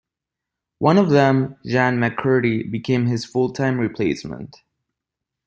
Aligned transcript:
One 0.79 0.97
of 0.97 1.11
them, 1.11 1.57
Xan 1.63 1.99
McCurdy, 1.99 2.71
became 2.71 3.05
his 3.05 3.23
full-time 3.23 3.77
replacement. 3.77 4.63